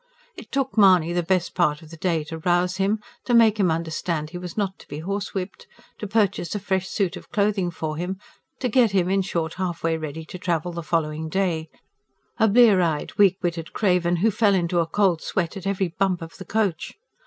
It 0.35 0.51
took 0.51 0.79
Mahony 0.79 1.13
the 1.13 1.21
best 1.21 1.53
part 1.53 1.83
of 1.83 1.91
the 1.91 1.95
day 1.95 2.23
to 2.23 2.39
rouse 2.39 2.77
him; 2.77 2.97
to 3.25 3.35
make 3.35 3.59
him 3.59 3.69
understand 3.69 4.31
he 4.31 4.37
was 4.39 4.57
not 4.57 4.79
to 4.79 4.87
be 4.87 5.01
horsewhipped; 5.01 5.67
to 5.99 6.07
purchase 6.07 6.55
a 6.55 6.59
fresh 6.59 6.87
suit 6.87 7.15
of 7.15 7.29
clothing 7.29 7.69
for 7.69 7.97
him: 7.97 8.17
to 8.61 8.67
get 8.67 8.93
him, 8.93 9.11
in 9.11 9.21
short, 9.21 9.53
halfway 9.53 9.97
ready 9.97 10.25
to 10.25 10.39
travel 10.39 10.71
the 10.71 10.81
following 10.81 11.29
day 11.29 11.69
a 12.39 12.47
blear 12.47 12.81
eyed, 12.81 13.15
weak 13.19 13.37
witted 13.43 13.73
craven, 13.73 14.15
who 14.15 14.31
fell 14.31 14.55
into 14.55 14.79
a 14.79 14.87
cold 14.87 15.21
sweat 15.21 15.55
at 15.55 15.67
every 15.67 15.89
bump 15.99 16.23
of 16.23 16.35
the 16.39 16.45
coach. 16.45 16.95